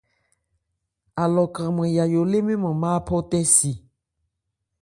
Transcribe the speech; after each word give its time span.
Alɔ 1.21 1.43
kranman 1.55 1.91
Yayó 1.95 2.21
lée 2.31 2.43
mɛ́n 2.45 2.57
nman 2.59 2.77
bha 2.81 2.89
áphɔ̂tɛ́si. 2.97 3.71